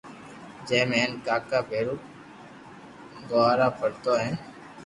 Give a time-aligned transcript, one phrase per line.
[0.69, 1.95] جي ۾ ھين ڪاڪا ڀيرو
[3.29, 4.35] گونا ڀرتو ھين